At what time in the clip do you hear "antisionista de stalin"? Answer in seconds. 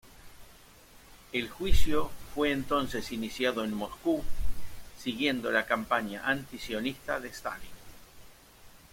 6.25-7.69